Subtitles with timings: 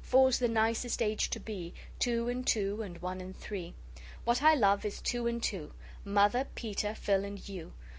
[0.00, 3.74] Four's the nicest age to be, Two and two and one and three.
[4.24, 7.74] What I love is two and two, Mother, Peter, Phil, and you.